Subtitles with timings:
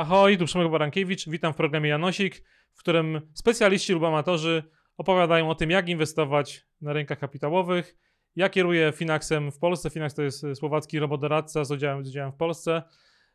[0.00, 4.62] Ahoj, tu Przemek Barankiewicz, witam w programie Janosik, w którym specjaliści lub amatorzy
[4.96, 7.96] opowiadają o tym, jak inwestować na rynkach kapitałowych.
[8.36, 9.90] Ja kieruję Finaxem w Polsce.
[9.90, 12.82] Finax to jest słowacki robodoradca z udziałem, z udziałem w Polsce,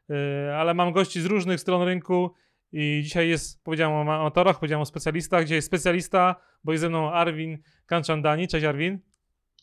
[0.09, 0.15] yy,
[0.55, 2.33] ale mam gości z różnych stron rynku
[2.71, 5.43] i dzisiaj jest, powiedziałem o amatorach, powiedziałem o specjalistach.
[5.43, 8.47] Dzisiaj jest specjalista, bo jest ze mną Arwin Kanchandani.
[8.47, 8.99] Cześć Arwin.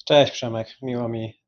[0.04, 1.41] Cześć Przemek, miło mi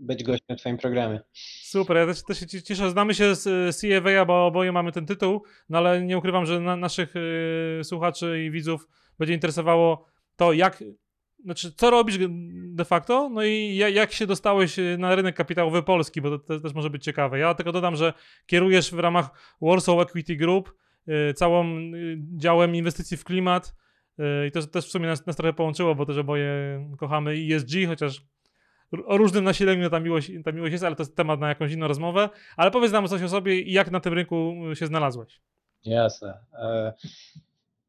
[0.00, 1.20] być gościem w Twoim programie.
[1.62, 2.90] Super, ja też, też się cieszę.
[2.90, 6.76] Znamy się z CFA, bo oboje mamy ten tytuł, no ale nie ukrywam, że na,
[6.76, 10.06] naszych y, słuchaczy i widzów będzie interesowało
[10.36, 10.84] to, jak,
[11.44, 12.18] znaczy, co robisz
[12.68, 16.90] de facto, no i jak się dostałeś na rynek kapitałowy Polski, bo to, też może
[16.90, 17.38] być ciekawe.
[17.38, 18.12] Ja tylko dodam, że
[18.46, 20.72] kierujesz w ramach Warsaw Equity Group
[21.08, 23.74] y, całą y, działem inwestycji w klimat.
[24.48, 26.48] I to też w sumie nas, nas trochę połączyło, bo też oboje
[26.98, 28.22] kochamy ESG, chociaż
[29.06, 31.88] o różnym nasileniu ta miłość, ta miłość jest, ale to jest temat na jakąś inną
[31.88, 32.28] rozmowę.
[32.56, 35.40] Ale powiedz nam coś o sobie i jak na tym rynku się znalazłeś.
[35.84, 36.38] Jasne.
[36.52, 36.92] E,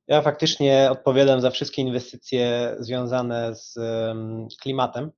[0.08, 3.76] ja faktycznie odpowiadam za wszystkie inwestycje związane z
[4.62, 5.12] klimatem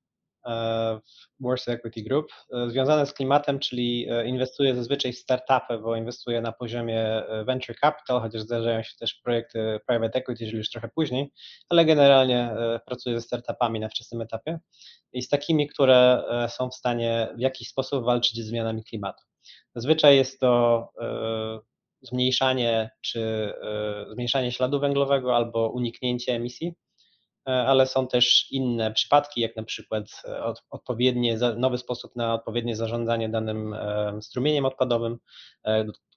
[0.45, 2.31] w Warsaw Equity Group.
[2.53, 8.21] E, związane z klimatem, czyli inwestuję zazwyczaj w startupy, bo inwestuję na poziomie venture capital,
[8.21, 11.31] chociaż zdarzają się też projekty private equity, czyli już trochę później,
[11.69, 14.59] ale generalnie pracuję ze startupami na wczesnym etapie
[15.13, 19.23] i z takimi, które e, są w stanie w jakiś sposób walczyć z zmianami klimatu.
[19.75, 21.59] Zazwyczaj jest to e,
[22.01, 26.73] zmniejszanie czy e, zmniejszanie śladu węglowego albo uniknięcie emisji,
[27.45, 30.23] ale są też inne przypadki, jak na przykład
[30.69, 33.75] odpowiednie, nowy sposób na odpowiednie zarządzanie danym
[34.21, 35.17] strumieniem odpadowym,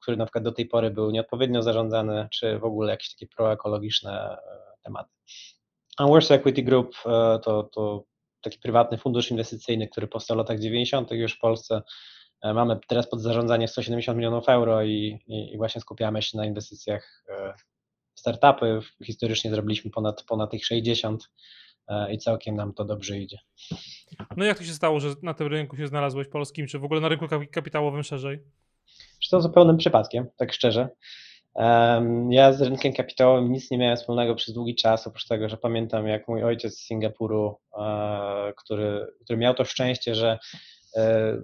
[0.00, 4.36] który na przykład do tej pory był nieodpowiednio zarządzany, czy w ogóle jakieś takie proekologiczne
[4.84, 5.10] tematy.
[5.98, 6.94] A Warsaw Equity Group
[7.44, 8.04] to, to
[8.42, 11.10] taki prywatny fundusz inwestycyjny, który powstał w latach 90.
[11.10, 11.82] już w Polsce.
[12.42, 16.46] E, mamy teraz pod zarządzanie 170 milionów euro i, i, i właśnie skupiamy się na
[16.46, 17.54] inwestycjach e,
[18.22, 18.80] startupy.
[19.04, 21.30] Historycznie zrobiliśmy ponad, ponad ich 60
[21.88, 23.38] e, i całkiem nam to dobrze idzie.
[24.36, 27.00] No jak to się stało, że na tym rynku się znalazłeś polskim, czy w ogóle
[27.00, 28.38] na rynku kapitałowym szerzej?
[29.30, 30.88] to zupełnym przypadkiem, tak szczerze.
[32.30, 36.06] Ja z rynkiem kapitałowym nic nie miałem wspólnego przez długi czas, oprócz tego, że pamiętam
[36.06, 40.38] jak mój ojciec z Singapuru, e, który, który miał to szczęście, że
[40.96, 41.36] e,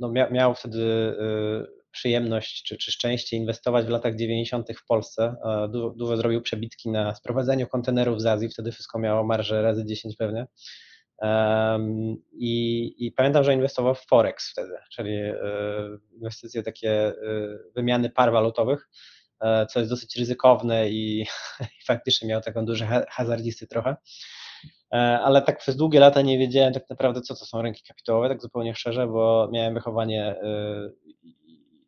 [0.00, 4.68] no miał wtedy e, przyjemność czy, czy szczęście inwestować w latach 90.
[4.78, 5.34] w Polsce.
[5.70, 10.16] Dużo, dużo zrobił przebitki na sprowadzeniu kontenerów z Azji, wtedy wszystko miało marżę razy 10
[10.16, 10.46] pewnie.
[12.32, 15.34] I, I, pamiętam, że inwestował w Forex wtedy, czyli y,
[16.14, 17.14] inwestycje takie y,
[17.74, 18.88] wymiany par walutowych.
[19.40, 21.26] E, co jest dosyć ryzykowne i,
[21.80, 23.96] i faktycznie miał taką duże hazardzisty trochę.
[24.92, 28.28] E, ale tak przez długie lata nie wiedziałem tak naprawdę, co to są rynki kapitałowe,
[28.28, 30.90] tak zupełnie szczerze, bo miałem wychowanie e,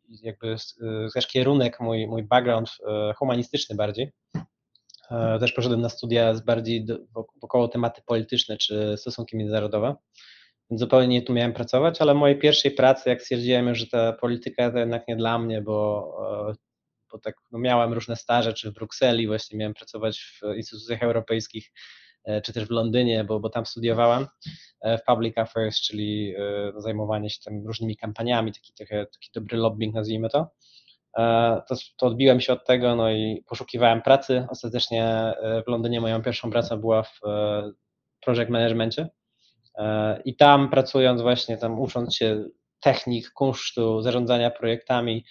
[0.09, 0.55] jakby
[1.13, 2.69] też kierunek, mój, mój background
[3.17, 4.11] humanistyczny bardziej.
[5.39, 6.85] Też poszedłem na studia z bardziej
[7.41, 9.95] wokoło tematy polityczne czy stosunki międzynarodowe,
[10.71, 14.77] zupełnie nie tu miałem pracować, ale mojej pierwszej pracy, jak stwierdziłem, że ta polityka to
[14.77, 16.11] jednak nie dla mnie, bo
[17.11, 21.67] bo tak no miałem różne staże, czy w Brukseli, właśnie miałem pracować w instytucjach europejskich,
[21.67, 21.71] e,
[22.43, 24.27] czy też w Londynie, bo, bo tam studiowałem
[24.81, 29.29] e, w Public Affairs, czyli e, no, zajmowanie się tam różnymi kampaniami, taki, taki, taki
[29.35, 30.47] dobry lobbying, nazwijmy to.
[31.67, 34.47] To, to odbiłem się od tego, no i poszukiwałem pracy.
[34.49, 35.33] Ostatecznie
[35.65, 37.19] w Londynie moją pierwszą pracą była w
[38.21, 39.09] project managementie.
[40.25, 42.43] I tam pracując właśnie, tam ucząc się
[42.79, 45.25] technik, kunsztu, zarządzania projektami,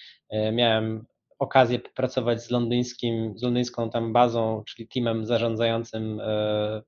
[0.52, 1.06] miałem
[1.38, 6.82] okazję pracować z londyńskim, z londyńską tam bazą, czyli teamem zarządzającym e,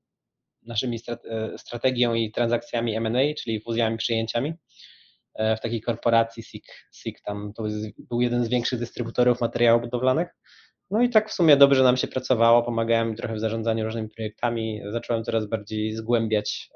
[0.63, 4.53] naszymi e, strategią i transakcjami M&A, czyli fuzjami, przyjęciami
[5.35, 7.65] e, w takiej korporacji SIG, SIG tam to
[7.99, 10.29] był jeden z większych dystrybutorów materiałów budowlanych.
[10.91, 14.81] No i tak w sumie dobrze nam się pracowało, pomagałem trochę w zarządzaniu różnymi projektami,
[14.89, 16.71] zacząłem coraz bardziej zgłębiać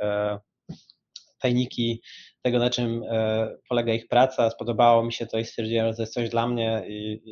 [1.39, 2.03] tajniki
[2.43, 3.03] tego, na czym
[3.69, 6.85] polega ich praca, spodobało mi się to i stwierdziłem, że to jest coś dla mnie
[6.89, 7.23] i,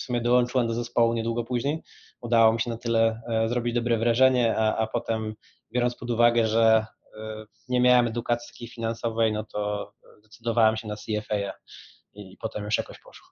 [0.00, 1.82] w sumie dołączyłem do zespołu niedługo później.
[2.20, 5.34] Udało mi się na tyle e, zrobić dobre wrażenie, a, a potem
[5.72, 6.86] biorąc pod uwagę, że
[7.18, 11.36] e, nie miałem edukacji takiej finansowej, no to zdecydowałem się na CFA
[12.12, 13.28] i, i potem już jakoś poszło.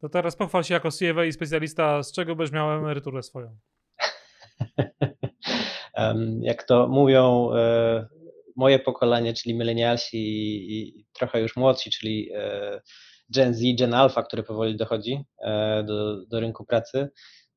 [0.00, 3.58] To teraz pochwal się jako CFA i specjalista, z czego byś miał emeryturę swoją?
[6.40, 8.08] Jak to mówią e,
[8.56, 10.18] moje pokolenie, czyli milenialsi
[10.72, 12.30] i trochę już młodsi, czyli
[13.34, 17.08] Gen Z, Gen Alpha, który powoli dochodzi e, do, do rynku pracy,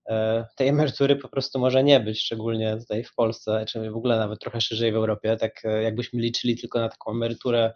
[0.09, 4.17] e, tej emerytury po prostu może nie być, szczególnie tutaj w Polsce, czy w ogóle
[4.17, 5.37] nawet trochę szerzej w Europie.
[5.37, 7.73] Tak e, jakbyśmy liczyli tylko na taką emeryturę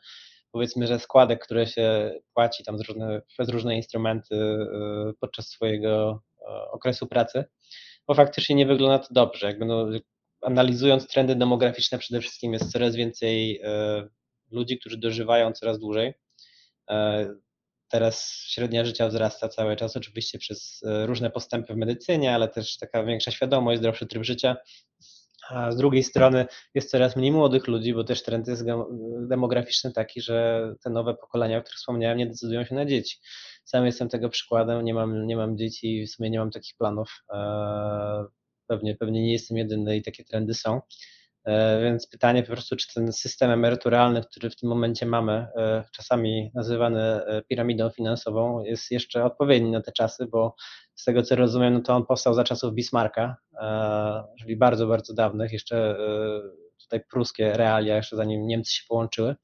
[0.51, 4.57] powiedzmy, że składek, które się płaci tam z różne, przez różne instrumenty
[5.19, 6.21] podczas swojego
[6.71, 7.45] okresu pracy,
[8.07, 9.47] bo faktycznie nie wygląda to dobrze.
[9.47, 9.87] Jakby no,
[10.41, 13.61] analizując trendy demograficzne przede wszystkim jest coraz więcej
[14.51, 16.13] ludzi, którzy dożywają coraz dłużej.
[17.89, 23.03] Teraz średnia życia wzrasta cały czas, oczywiście przez różne postępy w medycynie, ale też taka
[23.03, 24.57] większa świadomość, zdrowszy tryb życia.
[25.49, 28.65] A z drugiej strony jest coraz mniej młodych ludzi, bo też trend jest
[29.19, 33.17] demograficzny taki, że te nowe pokolenia, o których wspomniałem, nie decydują się na dzieci.
[33.65, 36.75] Sam jestem tego przykładem, nie mam, nie mam dzieci i w sumie nie mam takich
[36.77, 37.23] planów.
[38.67, 40.81] Pewnie, pewnie nie jestem jedyny i takie trendy są.
[41.47, 45.83] E, więc pytanie po prostu, czy ten system emeryturalny, który w tym momencie mamy, e,
[45.95, 50.55] czasami nazywany e, piramidą finansową, jest jeszcze odpowiedni na te czasy, bo
[50.95, 53.35] z tego co rozumiem, no to on powstał za czasów Bismarcka,
[54.39, 55.97] czyli bardzo, bardzo dawnych, jeszcze
[56.81, 59.35] tutaj pruskie realia, jeszcze zanim Niemcy się połączyły.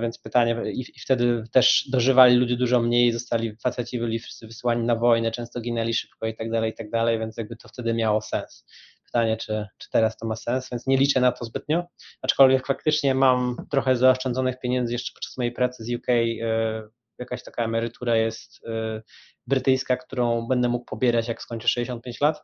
[0.00, 5.30] Więc pytanie, i, wtedy też dożywali ludzie dużo mniej, zostali faceci byli wysyłani na wojnę,
[5.30, 8.64] często ginęli szybko i tak dalej, i tak dalej, więc jakby to wtedy miało sens
[9.10, 11.86] pytanie, czy, czy teraz to ma sens, więc nie liczę na to zbytnio,
[12.22, 16.82] aczkolwiek faktycznie mam trochę zaoszczędzonych pieniędzy jeszcze podczas mojej pracy z UK, e,
[17.18, 19.02] jakaś taka emerytura jest e,
[19.46, 22.42] brytyjska, którą będę mógł pobierać jak skończę 65 lat.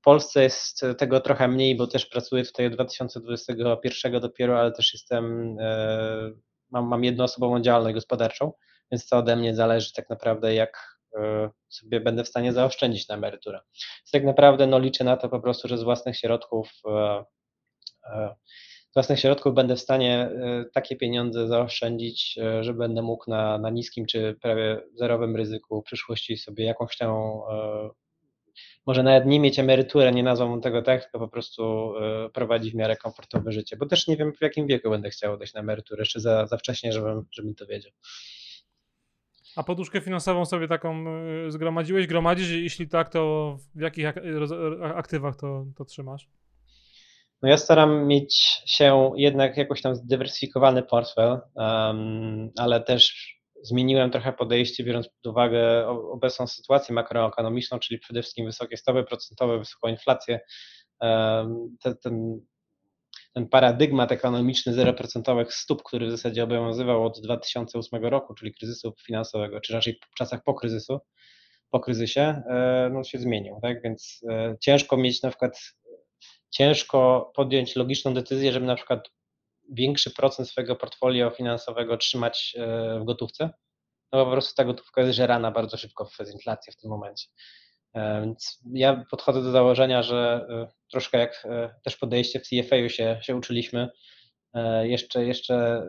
[0.00, 4.92] W Polsce jest tego trochę mniej, bo też pracuję tutaj od 2021 dopiero, ale też
[4.92, 6.30] jestem, e,
[6.70, 8.52] mam, mam jednoosobową działalność gospodarczą,
[8.92, 10.99] więc to ode mnie zależy tak naprawdę, jak,
[11.68, 13.60] sobie będę w stanie zaoszczędzić na emeryturę.
[13.74, 17.24] Więc tak naprawdę no, liczę na to po prostu, że z własnych środków e,
[18.04, 18.34] e,
[18.90, 20.30] z własnych środków będę w stanie
[20.74, 26.36] takie pieniądze zaoszczędzić, że będę mógł na, na niskim czy prawie zerowym ryzyku w przyszłości
[26.36, 27.10] sobie jakąś tam,
[28.86, 31.92] może nawet nie mieć emeryturę, nie nazwą tego tak, tylko po prostu
[32.32, 35.54] prowadzić w miarę komfortowe życie, bo też nie wiem w jakim wieku będę chciał dać
[35.54, 37.92] na emeryturę, jeszcze za, za wcześnie, żebym, żebym to wiedział.
[39.56, 41.04] A poduszkę finansową sobie taką
[41.46, 42.06] y, zgromadziłeś?
[42.06, 42.50] Gromadzisz?
[42.50, 44.06] Jeśli tak, to w jakich
[44.94, 46.28] aktywach to, to trzymasz?
[47.42, 54.32] No ja staram mieć się jednak jakoś tam zdywersyfikowany portfel, um, ale też zmieniłem trochę
[54.32, 60.40] podejście, biorąc pod uwagę obecną sytuację makroekonomiczną, czyli przede wszystkim wysokie stopy procentowe, wysoką inflację.
[61.00, 62.40] Um, ten, ten
[63.34, 69.60] ten paradygmat ekonomiczny zeroprocentowych stóp, który w zasadzie obowiązywał od 2008 roku, czyli kryzysu finansowego,
[69.60, 71.00] czy raczej w czasach po kryzysu,
[71.70, 73.82] po kryzysie, e, no się zmienił, tak?
[73.82, 75.60] Więc e, ciężko mieć na przykład,
[76.50, 79.10] ciężko podjąć logiczną decyzję, żeby na przykład
[79.72, 83.50] większy procent swojego portfolio finansowego trzymać e, w gotówce,
[84.12, 87.28] no po prostu ta gotówka jest żerana bardzo szybko przez inflację w tym momencie.
[87.94, 92.88] E, więc ja podchodzę do założenia, że e, troszkę jak e, też podejście w CFA
[92.88, 93.88] się, się uczyliśmy,
[94.82, 95.82] jeszcze, jeszcze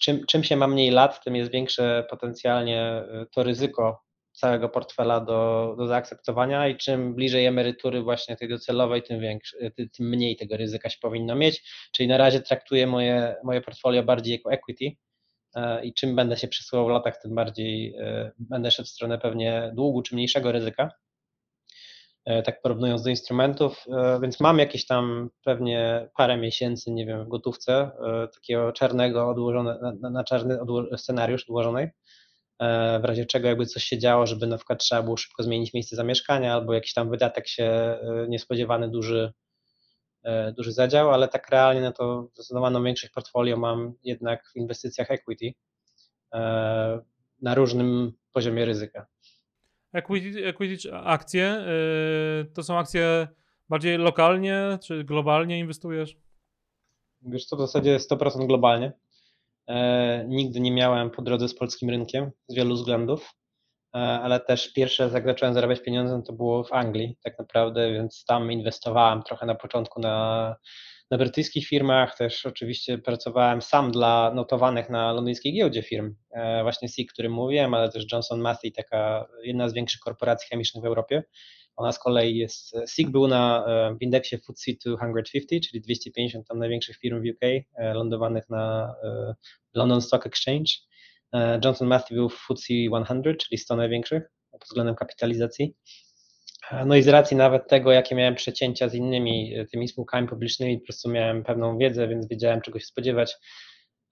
[0.00, 3.02] czym, czym się ma mniej lat, tym jest większe potencjalnie
[3.32, 9.20] to ryzyko całego portfela do, do zaakceptowania i czym bliżej emerytury właśnie tej docelowej, tym,
[9.20, 11.62] większy, tym mniej tego ryzyka się powinno mieć.
[11.92, 14.96] Czyli na razie traktuję moje, moje portfolio bardziej jako equity
[15.82, 17.94] i czym będę się przesuwał w latach, tym bardziej
[18.38, 20.90] będę szedł w stronę pewnie długu czy mniejszego ryzyka.
[22.28, 27.24] E, tak porównując do instrumentów, e, więc mam jakieś tam pewnie parę miesięcy, nie wiem,
[27.24, 30.58] w gotówce, e, takiego czarnego, odłożone, na, na czarny
[30.96, 31.88] scenariusz odłożonej,
[33.00, 35.96] w razie czego jakby coś się działo, żeby na przykład trzeba było szybko zmienić miejsce
[35.96, 39.32] zamieszkania albo jakiś tam wydatek się niespodziewany duży,
[40.56, 45.54] duży zadział, ale tak realnie no to zdecydowaną większość portfolio mam jednak w inwestycjach equity
[47.42, 49.06] na różnym poziomie ryzyka.
[49.92, 51.64] Equity, equity akcje,
[52.44, 53.28] yy, to są akcje
[53.68, 56.16] bardziej lokalnie czy globalnie inwestujesz?
[57.22, 58.92] Wiesz co, w zasadzie 100% globalnie.
[59.66, 63.37] E, nigdy nie miałem po drodze z polskim rynkiem z wielu względów, e,
[63.92, 68.52] ale też pierwsze jak zacząłem zarabiać pieniądze to było w Anglii tak naprawdę, więc tam
[68.52, 70.56] inwestowałem trochę na początku na
[71.10, 76.88] na brytyjskich firmach też oczywiście pracowałem sam dla notowanych na londyńskiej giełdzie firm, e, właśnie
[76.88, 81.22] SIG, którym mówiłem, ale też Johnson Matthey, taka jedna z większych korporacji chemicznych w Europie.
[81.76, 86.58] Ona z kolei jest, SIG był na, e, w indeksie FTSE 250, czyli 250 tam
[86.58, 88.94] największych firm w UK, e, lądowanych na
[89.74, 90.70] London Stock Exchange.
[91.64, 92.74] Johnson Matthey był w FTSE
[93.14, 95.74] 100, czyli 100 największych pod względem kapitalizacji.
[96.86, 100.78] No i z racji nawet tego, jakie miałem przecięcia z innymi e, tymi spółkami publicznymi,
[100.78, 103.36] po prostu miałem pewną wiedzę, więc wiedziałem czego się spodziewać.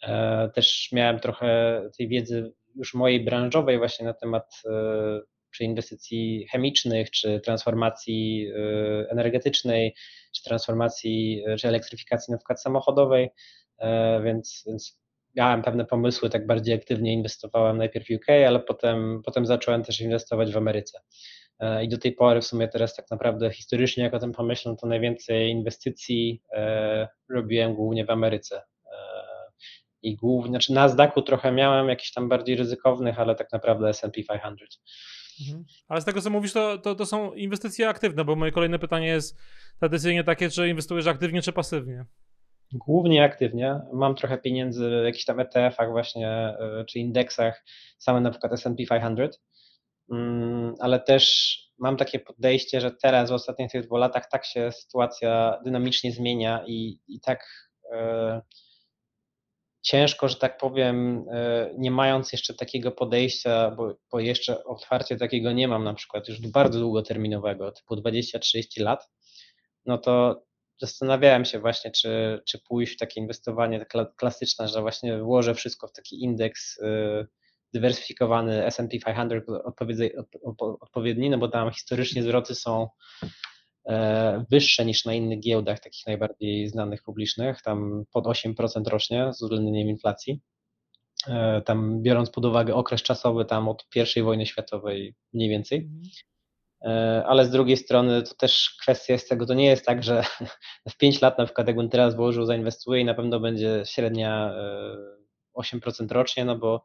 [0.03, 5.21] E, też miałem trochę tej wiedzy już mojej branżowej właśnie na temat e,
[5.51, 8.51] czy inwestycji chemicznych, czy transformacji
[9.09, 9.95] energetycznej,
[10.35, 13.29] czy transformacji, czy elektryfikacji na przykład samochodowej,
[14.25, 15.01] więc, więc
[15.37, 20.01] miałem pewne pomysły, tak bardziej aktywnie inwestowałem najpierw w UK, ale potem, potem zacząłem też
[20.01, 21.01] inwestować w Ameryce.
[21.59, 24.77] E, I do tej pory w sumie teraz tak naprawdę historycznie, jak o tym pomyślę,
[24.81, 28.57] to najwięcej inwestycji e, robiłem głównie w Ameryce.
[28.57, 28.99] E,
[30.03, 34.11] I głównie, znaczy na Nasdaqu trochę miałem jakichś tam bardziej ryzykownych, ale tak naprawdę S&P
[34.11, 34.33] 500.
[35.41, 35.65] Mhm.
[35.89, 39.07] Ale z tego co mówisz, to, to, to są inwestycje aktywne, bo moje kolejne pytanie
[39.07, 39.39] jest
[39.79, 42.05] tradycyjnie takie, czy inwestujesz aktywnie, czy pasywnie?
[42.73, 43.81] Głównie aktywnie.
[43.93, 46.55] Mam trochę pieniędzy w jakichś tam ETF-ach właśnie,
[46.89, 47.65] czy indeksach,
[47.99, 49.41] same na przykład S&P 500,
[50.11, 54.73] Mm, ale też mam takie podejście, że teraz w ostatnich tych dwóch latach tak się
[54.73, 58.43] sytuacja dynamicznie zmienia i, i tak e,
[59.83, 65.53] ciężko, że tak powiem, e, nie mając jeszcze takiego podejścia, bo, bo jeszcze otwarcie takiego
[65.53, 69.11] nie mam na przykład już bardzo długoterminowego, typu 20-30 lat,
[69.87, 70.43] no to
[70.81, 75.93] zastanawiałem się właśnie, czy, czy pójść w takie inwestowanie klasyczne, że właśnie włożę wszystko w
[75.93, 77.27] taki indeks e,
[77.73, 79.45] dywersyfikowany S&P 500
[80.81, 82.89] odpowiedni, no bo tam historycznie zwroty są
[83.89, 89.43] e, wyższe niż na innych giełdach, takich najbardziej znanych publicznych, tam pod 8% rocznie z
[89.43, 90.41] uwzględnieniem inflacji.
[91.29, 95.89] E, tam biorąc pod uwagę okres czasowy tam od I wojny światowej mniej więcej.
[96.87, 100.25] E, ale z drugiej strony to też kwestia jest tego, to nie jest tak, że
[100.91, 104.55] w 5 lat na przykład jakbym teraz włożył, zainwestuję i na pewno będzie średnia
[105.55, 106.83] 8% rocznie, no bo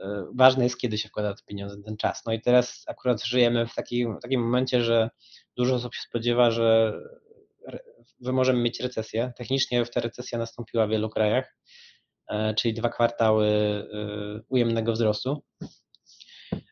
[0.00, 2.22] E, ważne jest, kiedy się wkłada te pieniądze, ten czas.
[2.26, 5.10] No i teraz akurat żyjemy w takim, takim momencie, że
[5.56, 6.92] dużo osób się spodziewa, że
[8.20, 9.32] my możemy mieć recesję.
[9.36, 11.56] Technicznie ta recesja nastąpiła w wielu krajach,
[12.28, 15.42] e, czyli dwa kwartały e, ujemnego wzrostu,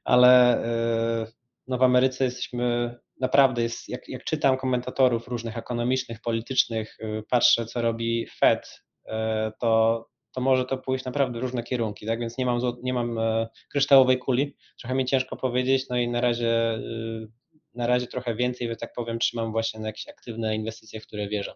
[0.04, 0.64] ale
[1.66, 6.99] no w Ameryce jesteśmy naprawdę jest, jak, jak czytam komentatorów różnych ekonomicznych, politycznych,
[7.30, 8.85] patrzę, co robi Fed,
[9.61, 10.04] to
[10.35, 12.21] to może to pójść naprawdę w różne kierunki, tak?
[12.21, 16.21] Więc nie mam, nie mam e, kryształowej kuli, trochę mi ciężko powiedzieć, no i na
[16.21, 17.28] razie, y,
[17.75, 21.28] na razie trochę więcej, że tak powiem, trzymam właśnie na jakieś aktywne inwestycje, w które
[21.28, 21.54] wierzę.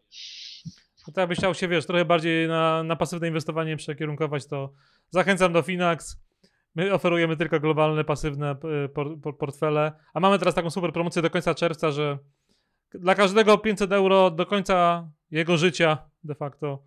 [1.07, 4.73] No to jakbyś chciał się, wiesz, trochę bardziej na, na pasywne inwestowanie przekierunkować, to
[5.11, 6.17] zachęcam do Finax.
[6.79, 8.57] My oferujemy tylko globalne, pasywne
[9.39, 12.19] portfele, a mamy teraz taką super promocję do końca czerwca, że
[12.91, 16.83] dla każdego 500 euro do końca jego życia de facto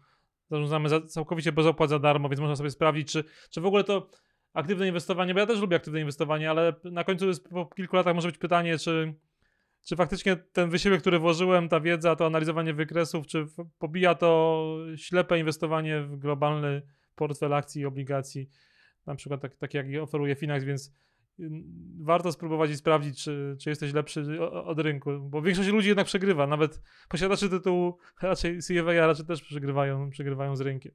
[0.50, 3.84] zarządzamy za, całkowicie bez opłat za darmo, więc można sobie sprawdzić, czy, czy w ogóle
[3.84, 4.10] to
[4.54, 8.28] aktywne inwestowanie, bo ja też lubię aktywne inwestowanie, ale na końcu po kilku latach może
[8.28, 9.14] być pytanie, czy,
[9.86, 13.46] czy faktycznie ten wysiłek, który włożyłem, ta wiedza, to analizowanie wykresów, czy
[13.80, 16.82] pobija to ślepe inwestowanie w globalny
[17.16, 18.50] portfel akcji i obligacji,
[19.06, 20.92] na przykład tak, tak jak oferuje Finax, więc
[22.00, 26.48] warto spróbować i sprawdzić, czy, czy jesteś lepszy od rynku, bo większość ludzi jednak przegrywa,
[26.48, 30.92] nawet posiadacze tytułu raczej CFA raczej też przegrywają, przegrywają z rynkiem.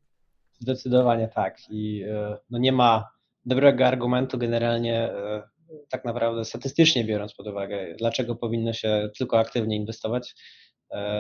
[0.61, 3.09] Zdecydowanie tak i e, no nie ma
[3.45, 5.43] dobrego argumentu generalnie e,
[5.89, 10.35] tak naprawdę statystycznie biorąc pod uwagę, dlaczego powinno się tylko aktywnie inwestować,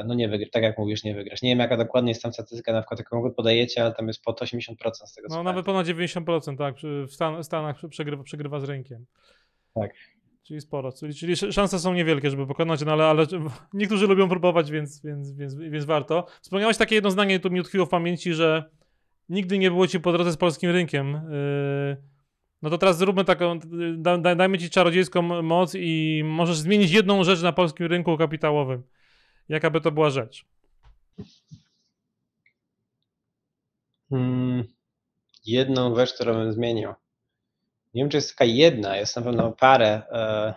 [0.07, 1.43] no nie wygrasz, tak jak mówisz, nie wygrasz.
[1.43, 4.41] Nie wiem jaka dokładnie jest tam statystyka, na przykład jaką podajecie, ale tam jest pod
[4.41, 6.77] 80% z tego No nawet ponad 90%, tak,
[7.09, 9.07] w Stan Stanach przegrywa, przegrywa z rynkiem.
[9.75, 9.91] Tak.
[10.43, 13.27] Czyli sporo, czyli, czyli szanse są niewielkie, żeby pokonać, no ale, ale
[13.73, 16.27] niektórzy lubią próbować, więc, więc, więc, więc warto.
[16.41, 18.71] Wspomniałeś takie jedno zdanie, tu mi utkwiło w pamięci, że
[19.29, 21.13] nigdy nie było ci po drodze z polskim rynkiem.
[21.13, 21.97] Yy,
[22.63, 23.59] no to teraz zróbmy taką,
[24.37, 28.83] dajmy ci czarodziejską moc i możesz zmienić jedną rzecz na polskim rynku kapitałowym.
[29.49, 30.45] Jaka by to była rzecz?
[34.11, 34.65] Hmm,
[35.47, 36.95] jedną rzecz, którą bym zmienił.
[37.95, 40.55] Nie wiem, czy jest taka jedna, jest na pewno parę, e,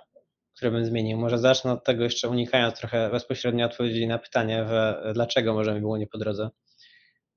[0.56, 1.18] które bym zmienił.
[1.18, 5.80] Może zacznę od tego jeszcze unikając trochę bezpośrednio odpowiedzi na pytanie, że dlaczego może mi
[5.80, 6.50] było nie po drodze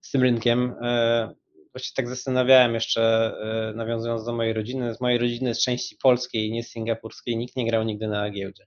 [0.01, 0.75] z tym rynkiem.
[0.83, 1.35] E,
[1.73, 3.33] właściwie tak zastanawiałem jeszcze,
[3.71, 4.95] e, nawiązując do mojej rodziny.
[4.95, 8.67] Z mojej rodziny, z części polskiej, nie singapurskiej, nikt nie grał nigdy na giełdzie.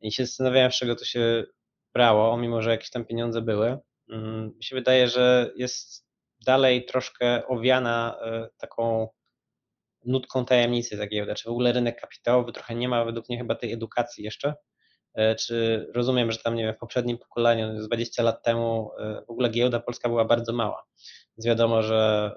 [0.00, 1.44] I się zastanawiałem, z czego to się
[1.94, 3.78] brało, mimo że jakieś tam pieniądze były.
[4.08, 6.06] Mm, mi się wydaje, że jest
[6.46, 9.08] dalej troszkę owiana e, taką
[10.04, 13.54] nutką tajemnicy ta giełda, czy w ogóle rynek kapitałowy trochę nie ma według mnie chyba
[13.54, 14.54] tej edukacji jeszcze,
[15.14, 19.22] e, czy rozumiem, że tam nie wiem, w poprzednim pokoleniu, z 20 lat temu e,
[19.26, 20.84] w ogóle giełda polska była bardzo mała,
[21.36, 22.30] więc wiadomo, że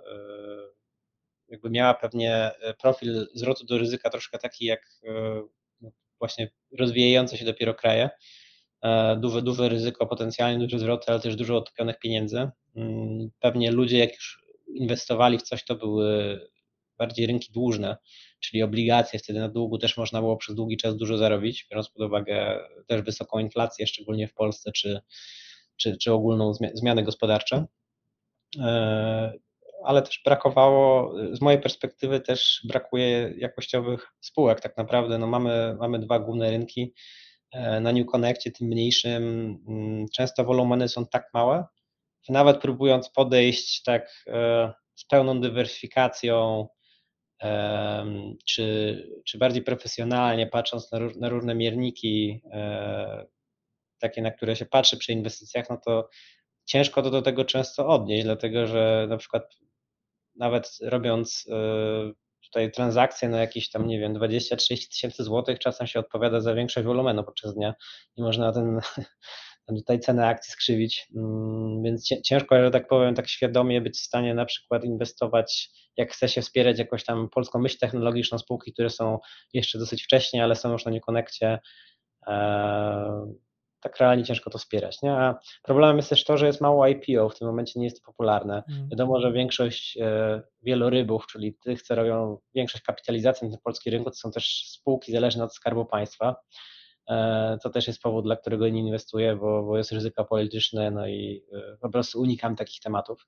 [1.48, 4.82] jakby miała pewnie profil zwrotu do ryzyka troszkę taki jak
[5.82, 8.10] no, właśnie rozwijające się dopiero kraje,
[9.18, 12.50] duże, duże ryzyko, potencjalnie duże zwroty, ale też dużo otopionych pieniędzy.
[12.76, 16.40] Mm, pewnie ludzie, jak już inwestowali w coś, to były
[16.98, 17.98] bardziej rynki dłużne,
[18.40, 22.02] czyli obligacje, wtedy na długu też można było przez długi czas dużo zarobić, biorąc pod
[22.02, 25.02] uwagę też wysoką inflację, szczególnie w Polsce, czy,
[25.78, 27.66] czy, czy ogólną zmianę gospodarczą.
[28.60, 29.34] E,
[29.84, 35.18] ale też brakowało, z mojej perspektywy też brakuje jakościowych spółek tak naprawdę.
[35.18, 36.94] No mamy, mamy dwa główne rynki.
[37.56, 39.24] E, na New Connectie, tym mniejszym,
[39.68, 41.66] mm, często wolumeny są tak małe,
[42.24, 46.68] że nawet próbując podejść tak e, z pełną dywersyfikacją,
[48.46, 53.26] czy, czy bardziej profesjonalnie, patrząc na, na różne mierniki, e,
[54.00, 56.10] takie, na które się patrzy przy inwestycjach, no to
[56.66, 59.44] ciężko to do tego często odnieść, dlatego że na przykład
[60.36, 62.12] nawet robiąc e,
[62.56, 66.86] tutaj transakcje na jakieś tam, nie wiem, 20-30 tysięcy złotych, czasem się odpowiada za większość
[66.86, 67.74] wolumenu podczas dnia
[68.18, 68.80] i można ten,
[69.78, 74.34] tutaj cenę akcji skrzywić, mm, więc ciężko, że tak powiem, tak świadomie być w stanie
[74.34, 79.20] na przykład inwestować, jak chce się wspierać jakąś tam polską myśl technologiczną, spółki, które są
[79.54, 81.60] jeszcze dosyć wcześnie, ale są już na niekonekcie,
[83.86, 85.02] tak realnie ciężko to wspierać.
[85.02, 85.12] Nie?
[85.12, 88.06] A problemem jest też to, że jest mało IPO, w tym momencie nie jest to
[88.06, 88.64] popularne.
[88.70, 88.90] Mm.
[88.90, 94.10] Wiadomo, że większość e, wielorybów, czyli tych, co robią większość kapitalizacji na tym polskim rynku,
[94.10, 96.36] to są też spółki zależne od skarbu państwa.
[97.10, 101.08] E, to też jest powód, dla którego nie inwestuję, bo, bo jest ryzyko polityczne, no
[101.08, 103.28] i e, po prostu unikam takich tematów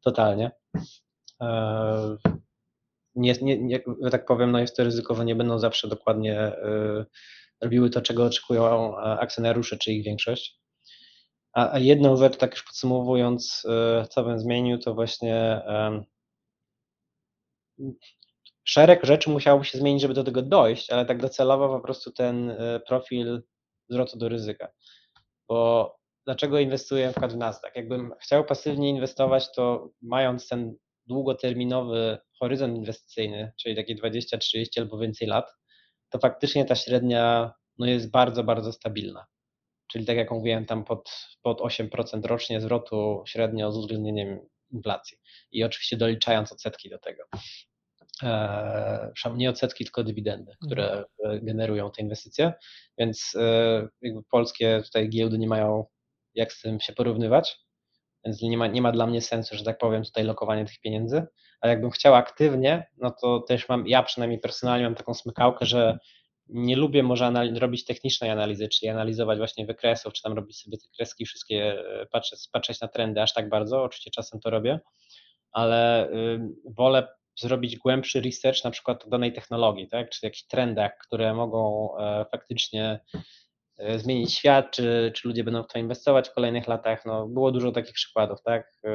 [0.00, 0.50] totalnie.
[3.14, 6.52] Nie, nie, nie, tak powiem, no jest to ryzyko, że nie będą zawsze dokładnie
[7.60, 10.60] robiły to, czego oczekują akcjonariusze, czy ich większość.
[11.52, 15.62] A, a jedną rzecz, tak już podsumowując, e, co bym zmienił, to właśnie
[18.64, 22.50] szereg rzeczy musiałoby się zmienić, żeby do tego dojść, ale tak docelowo po prostu ten
[22.50, 23.42] e, profil
[23.88, 24.68] zwrotu do ryzyka.
[25.48, 25.96] Bo
[26.26, 27.72] dlaczego inwestuję w w Nasdaq?
[27.76, 34.98] Jakbym chciał pasywnie inwestować, to mając ten długoterminowy horyzont inwestycyjny, czyli takie 20, 30 albo
[34.98, 35.52] więcej lat,
[36.10, 39.26] to faktycznie ta średnia no jest bardzo, bardzo stabilna.
[39.90, 45.18] Czyli tak jak mówiłem, tam pod, pod 8% rocznie zwrotu średnio z uwzględnieniem inflacji.
[45.52, 47.24] I oczywiście doliczając odsetki do tego.
[48.22, 51.44] Eee, nie odsetki, tylko dywidendy, które mhm.
[51.44, 52.52] generują te inwestycje.
[52.98, 55.84] Więc e, jakby polskie tutaj giełdy nie mają
[56.34, 57.58] jak z tym się porównywać,
[58.26, 61.26] więc nie ma, nie ma dla mnie sensu, że tak powiem, tutaj lokowanie tych pieniędzy.
[61.60, 65.98] A jakbym chciał aktywnie, no to też mam, ja przynajmniej personalnie mam taką smykałkę, że
[66.48, 70.88] nie lubię może robić technicznej analizy, czyli analizować właśnie wykresów, czy tam robić sobie te
[70.96, 74.80] kreski wszystkie, e, patrzeć, patrzeć na trendy aż tak bardzo, oczywiście czasem to robię,
[75.52, 81.34] ale y, wolę zrobić głębszy research na przykład danej technologii, tak, czy jakichś trendach, które
[81.34, 83.00] mogą e, faktycznie
[83.96, 87.04] zmienić świat, czy, czy ludzie będą w to inwestować w kolejnych latach.
[87.04, 88.72] No, było dużo takich przykładów, tak?
[88.84, 88.90] E,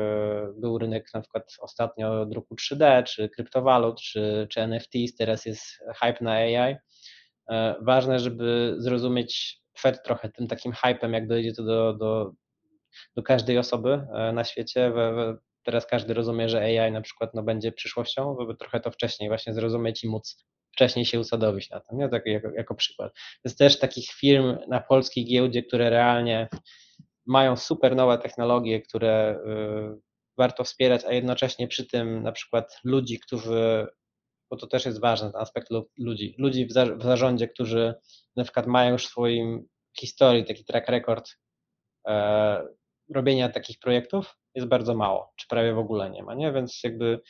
[0.58, 5.64] był rynek na przykład ostatnio druku 3D, czy kryptowalut, czy, czy NFTs, teraz jest
[6.02, 6.76] hype na AI.
[7.50, 12.32] E, ważne, żeby zrozumieć Fed trochę tym takim hypem, jak dojdzie to do, do,
[13.16, 14.94] do każdej osoby na świecie.
[15.64, 19.54] Teraz każdy rozumie, że AI na przykład no, będzie przyszłością, żeby trochę to wcześniej właśnie
[19.54, 22.10] zrozumieć i móc wcześniej się usadowić na tym, nie?
[22.10, 23.14] Tak jako, jako przykład.
[23.46, 26.48] Jest też takich firm na polskiej giełdzie, które realnie
[27.26, 29.40] mają super nowe technologie, które
[29.98, 30.02] y,
[30.38, 33.88] warto wspierać, a jednocześnie przy tym na przykład ludzi, którzy,
[34.52, 37.94] bo to też jest ważny ten aspekt ludzi, ludzi w, w zarządzie, którzy
[38.36, 39.68] na przykład mają już w swoim
[40.00, 41.32] historii taki track record
[42.08, 42.68] e,
[43.16, 46.52] robienia takich projektów, jest bardzo mało, czy prawie w ogóle nie ma, nie?
[46.52, 47.22] Więc jakby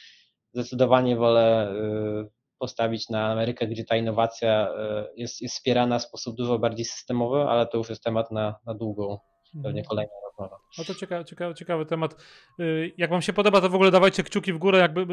[0.53, 6.35] zdecydowanie wolę y, postawić na Amerykę, gdzie ta innowacja e, jest, jest wspierana w sposób
[6.35, 9.17] dużo bardziej systemowy, ale to już jest temat na, na długą,
[9.53, 9.85] pewnie mhm.
[9.85, 10.55] kolejną rozmowę.
[10.77, 12.15] No to ciekawy, ciekawy, ciekawy temat.
[12.59, 14.79] Y, jak Wam się podoba, to w ogóle dawajcie kciuki w górę.
[14.79, 15.05] Jakby,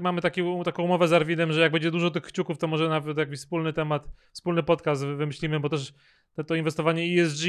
[0.00, 3.18] mamy taki, taką umowę z Arwidem, że jak będzie dużo tych kciuków, to może nawet
[3.18, 5.94] jakiś wspólny temat, wspólny podcast wymyślimy, bo też
[6.36, 7.44] to, to inwestowanie ESG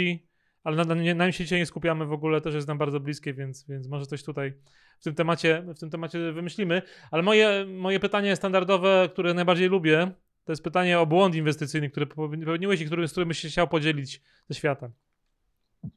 [0.64, 3.00] ale na, na, na nim się dzisiaj nie skupiamy w ogóle, też jest nam bardzo
[3.00, 4.54] bliskie, więc, więc może coś tutaj
[5.00, 6.82] w tym temacie, w tym temacie wymyślimy.
[7.12, 10.12] Ale moje, moje pytanie standardowe, które najbardziej lubię,
[10.46, 13.68] to jest pytanie o błąd inwestycyjny, który popełniłeś i który, z którym byś się chciał
[13.68, 14.92] podzielić ze świata.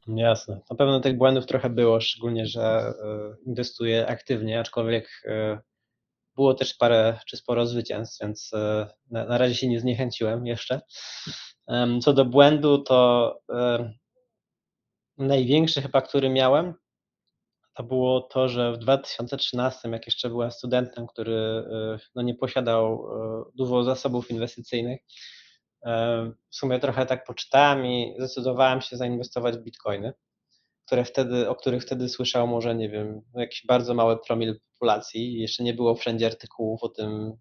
[0.07, 0.59] Jasne.
[0.69, 2.93] Na pewno tych błędów trochę było, szczególnie, że
[3.43, 5.57] y, inwestuję aktywnie, aczkolwiek y,
[6.35, 8.57] było też parę czy sporo zwycięstw, więc y,
[9.11, 10.81] na, na razie się nie zniechęciłem jeszcze.
[12.01, 13.39] Co do błędu, to
[15.17, 16.73] największy chyba, który miałem,
[17.73, 22.93] to było to, że w 2013, jak jeszcze byłem studentem, który y, no, nie posiadał
[22.93, 25.89] y, dużo zasobów inwestycyjnych, y,
[26.49, 30.13] w sumie trochę tak poczytałem i zdecydowałem się zainwestować w bitcoiny,
[30.85, 35.39] które wtedy, o których wtedy słyszał może, nie wiem, jakiś bardzo mały promil populacji.
[35.39, 37.33] Jeszcze nie było wszędzie artykułów o tym,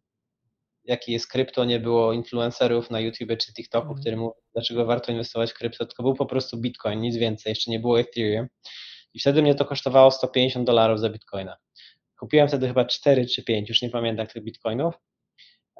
[0.86, 4.00] jaki jest krypto, nie było influencerów na YouTube czy TikToku, mm.
[4.00, 7.70] który mówił, dlaczego warto inwestować w krypto, tylko był po prostu Bitcoin, nic więcej, jeszcze
[7.70, 8.46] nie było Ethereum.
[9.14, 11.56] I wtedy mnie to kosztowało 150 dolarów za Bitcoina.
[12.18, 14.94] Kupiłem wtedy chyba 4 czy 5, już nie pamiętam tych bitcoinów.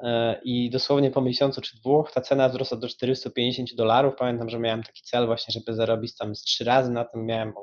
[0.03, 4.15] E, I dosłownie po miesiącu czy dwóch ta cena wzrosła do 450 dolarów.
[4.17, 7.25] Pamiętam, że miałem taki cel właśnie, żeby zarobić tam z trzy razy na tym.
[7.25, 7.53] Miałem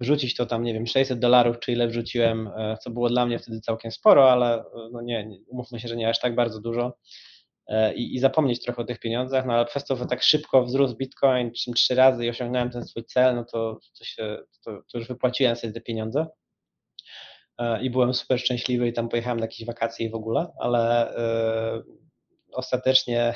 [0.00, 3.38] wrzucić to tam, nie wiem, 600 dolarów, czy ile wrzuciłem, e, co było dla mnie
[3.38, 6.98] wtedy całkiem sporo, ale e, no nie, umówmy się, że nie aż tak bardzo dużo.
[7.94, 10.96] I, i, zapomnieć trochę o tych pieniądzach, no ale przez to, że tak szybko wzrósł
[10.96, 14.98] Bitcoin, czym trzy razy i osiągnąłem ten swój cel, no to, to, się, to, to
[14.98, 16.26] już wypłaciłem sobie te pieniądze.
[17.58, 21.14] E, i byłem super szczęśliwy i tam pojechałem na jakieś wakacje i w ogóle, ale
[21.16, 21.82] e,
[22.52, 23.34] ostatecznie,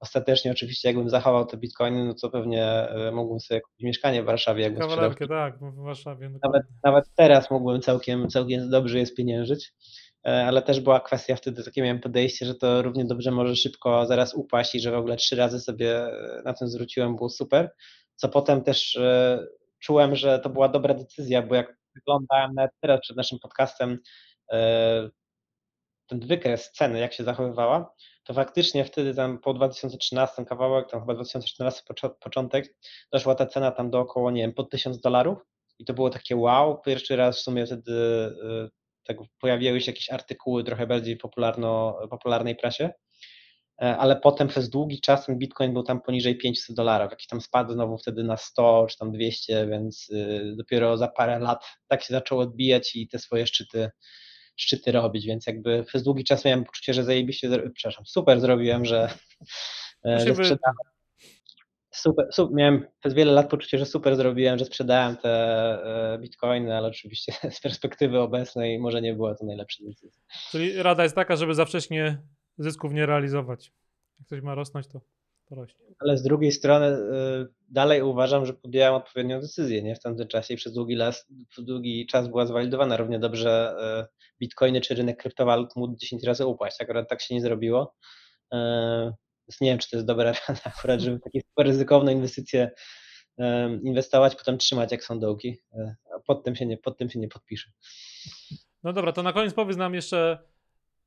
[0.00, 4.26] ostatecznie oczywiście jakbym zachował te bitcoiny, no to pewnie e, mógłbym sobie kupić mieszkanie w
[4.26, 4.62] Warszawie.
[4.62, 6.30] Jakbym Kawalerkę, tak, w Warszawie.
[6.42, 9.72] Nawet, nawet teraz mógłbym całkiem, całkiem dobrze je spieniężyć,
[10.22, 14.34] ale też była kwestia wtedy, takie miałem podejście, że to równie dobrze może szybko zaraz
[14.34, 16.06] upaść i że w ogóle trzy razy sobie
[16.44, 17.74] na tym zwróciłem, było super,
[18.16, 18.98] co potem też
[19.78, 23.98] czułem, że to była dobra decyzja, bo jak wyglądałem nawet teraz przed naszym podcastem
[24.52, 25.08] e,
[26.06, 31.14] ten wykres ceny, jak się zachowywała, to faktycznie wtedy tam po 2013 kawałek, tam chyba
[31.14, 31.82] 2014
[32.20, 32.74] początek,
[33.12, 35.38] doszła ta cena tam do około, nie wiem, pod 1000 dolarów
[35.78, 38.68] i to było takie wow, pierwszy raz w sumie wtedy e,
[39.04, 42.90] tak pojawiły się jakieś artykuły trochę bardziej popularno, popularnej prasie
[43.82, 47.40] E, ale potem przez długi czas ten Bitcoin był tam poniżej 500 dolarów, jakiś tam
[47.40, 52.02] spadł znowu wtedy na 100 czy tam 200, więc y, dopiero za parę lat tak
[52.02, 53.90] się zaczął odbijać i te swoje szczyty,
[54.56, 59.08] szczyty robić, więc jakby przez długi czas miałem poczucie, że zajebiście, przepraszam, super zrobiłem, że,
[60.06, 60.76] e, że sprzedałem.
[61.90, 65.30] Super, super, miałem przez wiele lat poczucie, że super zrobiłem, że sprzedałem te
[66.14, 70.22] e, bitcoiny, ale oczywiście z perspektywy obecnej może nie była to najlepsza decyzja.
[70.50, 72.18] Czyli rada jest taka, żeby za wcześnie
[72.58, 73.72] zysków nie realizować.
[74.18, 75.00] Jak coś ma rosnąć, to
[75.50, 75.86] rośnie.
[75.98, 79.94] Ale z drugiej strony y, dalej uważam, że podjąłem odpowiednią decyzję nie?
[79.94, 81.26] w tamtym czasie i przez długi, las,
[81.58, 86.80] długi czas była zwalidowana równie dobrze y, bitcoiny czy rynek kryptowalut mógł 10 razy upaść.
[86.80, 87.94] Akurat tak się nie zrobiło.
[88.54, 88.56] Y,
[89.48, 92.70] więc nie wiem, czy to jest dobra rada akurat, żeby takie super ryzykowne inwestycje
[93.82, 95.58] inwestować, potem trzymać jak są dołki.
[96.26, 97.70] Pod tym się nie, pod tym się nie podpiszę.
[98.82, 100.38] No dobra, to na koniec powiedz nam jeszcze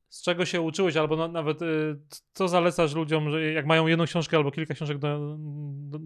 [0.10, 2.00] z czego się uczyłeś, albo no, nawet y,
[2.34, 6.00] co zalecasz ludziom, że jak mają jedną książkę albo kilka książek do, do,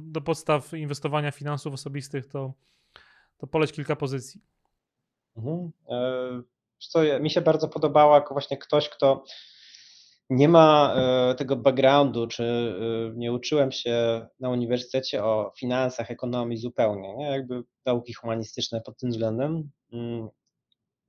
[0.00, 2.52] do podstaw inwestowania finansów osobistych, to,
[3.38, 4.40] to poleć kilka pozycji.
[5.36, 5.70] Mhm.
[5.88, 6.42] E,
[6.78, 9.24] co, mi się bardzo podobało jako właśnie ktoś, kto
[10.30, 16.58] nie ma e, tego backgroundu, czy e, nie uczyłem się na uniwersytecie o finansach, ekonomii
[16.58, 17.30] zupełnie, nie?
[17.30, 19.70] jakby nauki humanistyczne pod tym względem.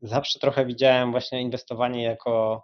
[0.01, 2.63] Zawsze trochę widziałem właśnie inwestowanie jako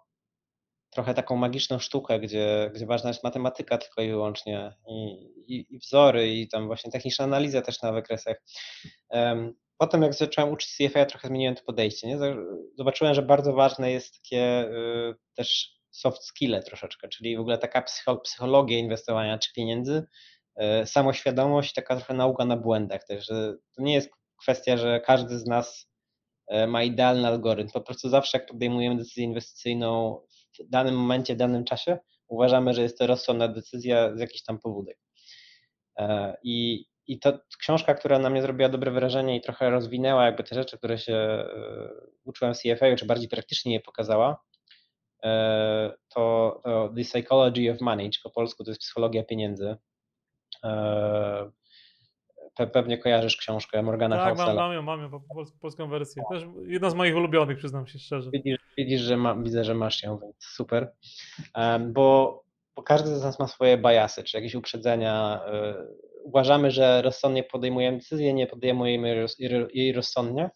[0.89, 5.13] trochę taką magiczną sztukę, gdzie, gdzie ważna jest matematyka tylko i wyłącznie i,
[5.48, 8.41] i, i wzory i tam właśnie techniczna analiza też na wykresach.
[9.78, 12.08] Potem jak zacząłem uczyć CFA, ja trochę zmieniłem to podejście.
[12.08, 12.17] Nie?
[12.78, 17.84] Zobaczyłem, że bardzo ważne jest takie y, też soft skille troszeczkę, czyli w ogóle taka
[18.24, 20.04] psychologia inwestowania czy pieniędzy,
[20.84, 24.10] y, samoświadomość, taka trochę nauka na błędach też, że to nie jest
[24.41, 25.94] kwestia, że każdy z nas
[26.67, 27.71] ma idealny algorytm.
[27.71, 30.19] Po prostu zawsze, jak podejmujemy decyzję inwestycyjną
[30.60, 34.60] w danym momencie, w danym czasie, uważamy, że jest to rozsądna decyzja z jakichś tam
[34.60, 34.97] powódek.
[35.97, 40.43] E, I, i to książka, która na mnie zrobiła dobre wrażenie i trochę rozwinęła jakby
[40.43, 41.47] te rzeczy, które się e,
[42.23, 44.43] uczyłem w CFA, czy bardziej praktycznie je pokazała,
[46.10, 49.75] to, to The Psychology of Money, czy po polsku to jest psychologia pieniędzy
[52.56, 55.22] pe, pewnie kojarzysz książkę Morgana Tak, mam, mam ją, mam ją,
[55.62, 56.24] polską wersję.
[56.32, 58.32] Też jedna z moich ulubionych, przyznam się szczerze.
[58.34, 60.94] Widzisz, widzisz że ma, widzę, że masz ją, więc super.
[61.56, 62.44] Um, bo,
[62.76, 65.41] bo każdy z nas ma swoje bajasy, czy jakieś uprzedzenia.
[65.48, 69.26] Y, uważamy, że rozsądnie podejmujemy decyzję, nie podejmujemy
[69.74, 70.50] jej rozsądnie,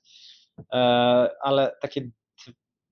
[0.60, 0.64] y,
[1.42, 2.10] ale takie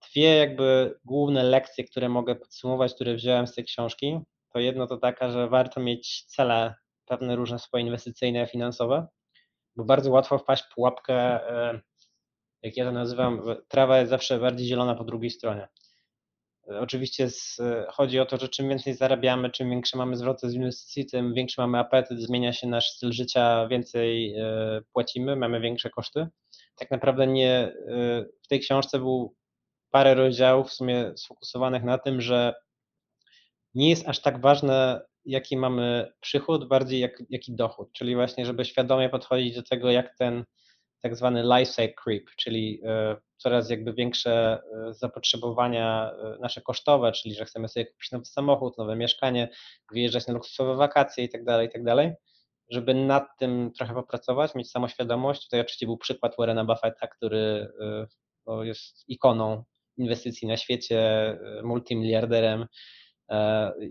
[0.09, 4.19] dwie jakby główne lekcje, które mogę podsumować, które wziąłem z tej książki,
[4.53, 6.75] to jedno to taka, że warto mieć cele
[7.07, 9.07] pewne różne swoje inwestycyjne, finansowe,
[9.75, 11.15] bo bardzo łatwo wpaść w pułapkę,
[11.49, 11.81] e,
[12.61, 15.67] jak ja to nazywam, trawa jest zawsze bardziej zielona po drugiej stronie.
[16.71, 20.53] E, oczywiście z, chodzi o to, że czym więcej zarabiamy, czym większe mamy zwroty z
[20.53, 25.89] inwestycji, tym większy mamy apetyt, zmienia się nasz styl życia, więcej e, płacimy, mamy większe
[25.89, 26.27] koszty.
[26.75, 27.73] Tak naprawdę nie,
[28.43, 29.35] w tej książce był
[29.91, 32.53] parę rozdziałów w sumie sfokusowanych na tym, że
[33.73, 38.65] nie jest aż tak ważne, jaki mamy przychód, bardziej jak, jaki dochód, czyli właśnie, żeby
[38.65, 40.43] świadomie podchodzić do tego, jak ten
[41.01, 44.59] tak zwany life cycle creep, czyli e, coraz jakby większe
[44.89, 49.49] e, zapotrzebowania e, nasze kosztowe, czyli że chcemy sobie kupić nowy samochód, nowe mieszkanie,
[49.91, 52.13] wyjeżdżać na luksusowe wakacje i tak dalej, i tak dalej,
[52.69, 55.43] żeby nad tym trochę popracować, mieć samoświadomość.
[55.43, 57.67] Tutaj oczywiście był przykład Warrena Buffetta, który
[58.61, 59.63] jest ikoną
[59.97, 60.99] inwestycji na świecie,
[61.63, 62.65] multimiliarderem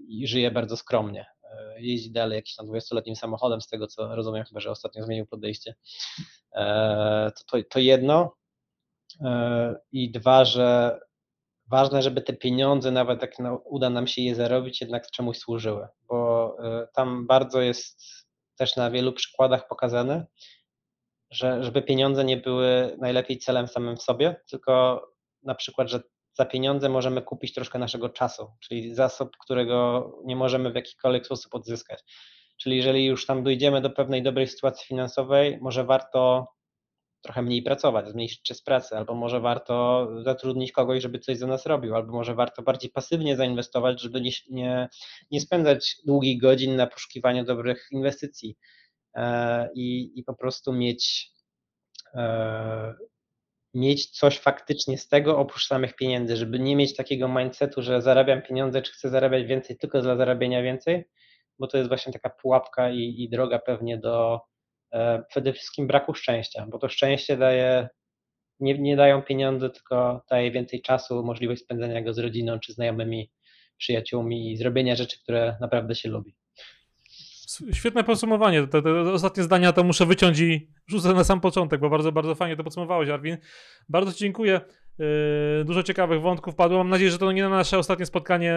[0.09, 1.27] i żyje bardzo skromnie.
[1.45, 5.27] E, Jeździ dalej jakimś tam 20-letnim samochodem, z tego co rozumiem, chyba że ostatnio zmienił
[5.27, 5.75] podejście.
[6.55, 8.37] E, To, to, to jedno.
[9.21, 10.99] E, I dwa, że
[11.69, 16.57] ważne, żeby te pieniądze, nawet jak uda nam się je zarobić, jednak czemuś służyły, bo
[16.65, 18.03] e, tam bardzo jest
[18.57, 20.27] też na wielu przykładach pokazane,
[21.31, 25.03] że żeby pieniądze nie były najlepiej celem samym w sobie, tylko
[25.43, 26.01] na przykład, że
[26.37, 31.55] za pieniądze możemy kupić troszkę naszego czasu, czyli zasób, którego nie możemy w jakikolwiek sposób
[31.55, 32.05] odzyskać.
[32.57, 36.47] Czyli jeżeli już tam dojdziemy do pewnej dobrej sytuacji finansowej, może warto
[37.23, 41.67] trochę mniej pracować, zmniejszyć czas pracy, albo może warto zatrudnić kogoś, żeby coś za nas
[41.67, 44.89] robił, albo może warto bardziej pasywnie zainwestować, żeby nie, nie,
[45.31, 48.57] nie spędzać długich godzin na poszukiwaniu dobrych inwestycji
[49.15, 51.33] e, i, i po prostu mieć,
[52.15, 52.95] e,
[53.77, 58.43] mieć coś faktycznie z tego oprócz samych pieniędzy, żeby nie mieć takiego mindsetu, że zarabiam
[58.43, 61.05] pieniądze, czy chcę zarabiać więcej tylko dla zarabiania więcej,
[61.59, 64.41] bo to jest właśnie taka pułapka i, i droga pewnie do
[64.93, 67.89] e, przede wszystkim braku szczęścia, bo to szczęście daje,
[68.61, 73.31] nie, nie dają pieniądze, tylko daje więcej czasu, możliwość spędzenia go z rodziną czy znajomymi,
[73.77, 76.37] przyjaciółmi i zrobienia rzeczy, które naprawdę się lubi.
[77.73, 78.67] Świetne podsumowanie.
[78.67, 82.35] Te, te ostatnie zdania to muszę wyciąć i rzucę na sam początek, bo bardzo, bardzo
[82.35, 83.37] fajnie to podsumowałeś, Arwin.
[83.89, 84.61] Bardzo Ci dziękuję.
[84.99, 86.79] Yy, Dużo ciekawych wątków padło.
[86.79, 88.55] Mam nadzieję, że to nie na nasze ostatnie spotkanie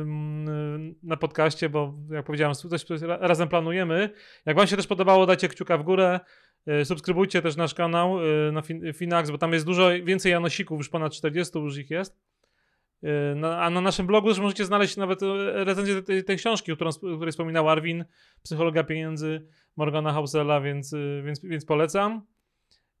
[0.00, 4.10] ym, na podcaście, bo jak powiedziałem, coś coś ra- razem planujemy.
[4.46, 6.20] Jak Wam się też podobało, dajcie kciuka w górę.
[6.66, 10.78] Yy, Subskrybujcie też nasz kanał yy, na Fin- Finax, bo tam jest dużo więcej Janosików,
[10.78, 12.27] już ponad 40 już ich jest.
[13.02, 16.72] Yy, Na, a na naszym blogu też możecie znaleźć nawet e, recenzję tej, tej książki,
[16.72, 18.04] o której wspominał Arwin,
[18.42, 22.26] Psychologia pieniędzy Morgana Hausela, więc, y, więc, więc polecam.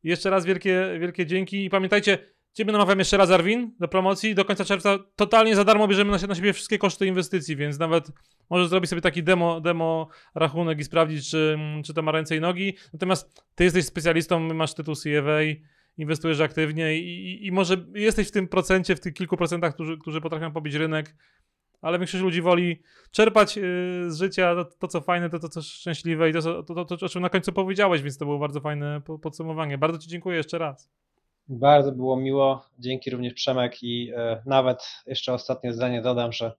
[0.02, 2.18] Jeszcze raz wielkie, wielkie dzięki i pamiętajcie,
[2.58, 4.34] Ciebie namawiam jeszcze raz, Arwin, do promocji.
[4.34, 8.10] Do końca czerwca totalnie za darmo bierzemy na, na siebie wszystkie koszty inwestycji, więc nawet
[8.50, 12.40] możesz zrobić sobie taki demo, demo rachunek i sprawdzić, czy, czy to ma ręce i
[12.40, 12.76] nogi.
[12.92, 15.40] Natomiast Ty jesteś specjalistą, masz tytuł CFA,
[15.98, 19.98] inwestujesz aktywnie i, i, i może jesteś w tym procencie, w tych kilku procentach, którzy,
[19.98, 21.14] którzy potrafią pobić rynek,
[21.82, 23.62] ale większość ludzi woli czerpać y,
[24.08, 27.08] z życia to, to, co fajne, to, to, co szczęśliwe i to, to, to, o
[27.08, 29.78] czym na końcu powiedziałeś, więc to było bardzo fajne po- podsumowanie.
[29.78, 30.90] Bardzo Ci dziękuję jeszcze raz.
[31.48, 36.52] Bardzo było miło, dzięki również Przemek i e, nawet jeszcze ostatnie zdanie dodam, że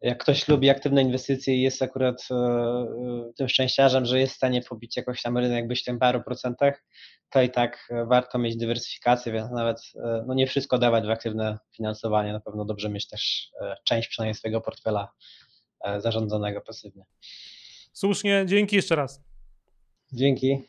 [0.00, 4.36] jak ktoś lubi aktywne inwestycje i jest akurat e, e, tym szczęściarzem, że jest w
[4.36, 6.84] stanie pobić jakoś tam rynek być w tym paru procentach,
[7.30, 11.10] to i tak e, warto mieć dywersyfikację, więc nawet e, no nie wszystko dawać w
[11.10, 15.12] aktywne finansowanie, na pewno dobrze mieć też e, część przynajmniej swojego portfela
[15.98, 17.04] zarządzanego pasywnie.
[17.92, 19.20] Słusznie, dzięki jeszcze raz.
[20.12, 20.62] Dzięki.